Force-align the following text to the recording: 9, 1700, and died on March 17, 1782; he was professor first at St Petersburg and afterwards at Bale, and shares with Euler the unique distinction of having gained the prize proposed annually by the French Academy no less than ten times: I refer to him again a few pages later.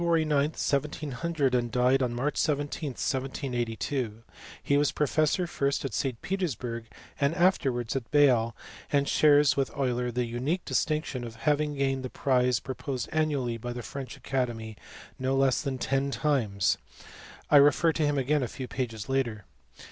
9, 0.03 0.27
1700, 0.29 1.53
and 1.53 1.71
died 1.71 2.01
on 2.01 2.11
March 2.15 2.35
17, 2.35 2.89
1782; 2.93 4.23
he 4.63 4.75
was 4.75 4.91
professor 4.91 5.45
first 5.45 5.85
at 5.85 5.93
St 5.93 6.19
Petersburg 6.23 6.87
and 7.19 7.35
afterwards 7.35 7.95
at 7.95 8.09
Bale, 8.09 8.55
and 8.91 9.07
shares 9.07 9.55
with 9.55 9.69
Euler 9.77 10.09
the 10.11 10.25
unique 10.25 10.65
distinction 10.65 11.23
of 11.23 11.35
having 11.35 11.75
gained 11.75 12.01
the 12.03 12.09
prize 12.09 12.59
proposed 12.59 13.09
annually 13.11 13.57
by 13.57 13.73
the 13.73 13.83
French 13.83 14.17
Academy 14.17 14.75
no 15.19 15.35
less 15.35 15.61
than 15.61 15.77
ten 15.77 16.09
times: 16.09 16.79
I 17.51 17.57
refer 17.57 17.93
to 17.93 18.03
him 18.03 18.17
again 18.17 18.41
a 18.41 18.47
few 18.47 18.67
pages 18.67 19.07
later. 19.07 19.45